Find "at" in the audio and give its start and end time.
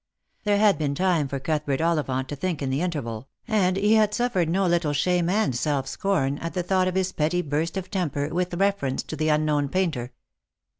6.39-6.55